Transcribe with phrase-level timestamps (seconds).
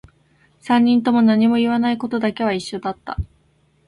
[0.59, 3.17] 三人とも何も言わないことだけは一緒だった